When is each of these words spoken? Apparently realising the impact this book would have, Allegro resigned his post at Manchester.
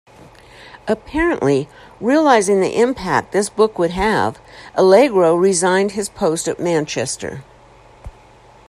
Apparently 0.87 1.69
realising 1.99 2.59
the 2.59 2.75
impact 2.79 3.33
this 3.33 3.51
book 3.51 3.77
would 3.77 3.91
have, 3.91 4.39
Allegro 4.73 5.35
resigned 5.35 5.91
his 5.91 6.09
post 6.09 6.47
at 6.47 6.59
Manchester. 6.59 7.43